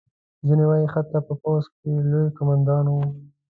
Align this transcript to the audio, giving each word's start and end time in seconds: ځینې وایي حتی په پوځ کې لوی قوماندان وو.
ځینې 0.45 0.63
وایي 0.69 0.87
حتی 0.93 1.19
په 1.27 1.33
پوځ 1.41 1.63
کې 1.75 1.89
لوی 2.11 2.27
قوماندان 2.37 2.85
وو. 2.87 3.01